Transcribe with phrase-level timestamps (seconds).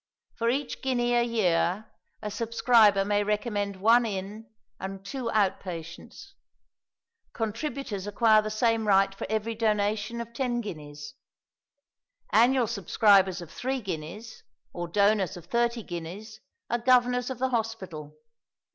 [0.33, 1.85] For each guinea a year
[2.23, 6.33] a subscriber may recommend one in and two out patients.
[7.33, 11.13] Contributors acquire the same right for every donation of ten guineas.
[12.31, 14.41] Annual subscribers of three guineas,
[14.73, 18.17] or donors of thirty guineas, are governors of the hospital.